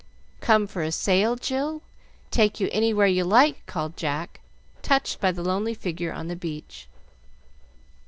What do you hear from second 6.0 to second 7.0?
on the beach.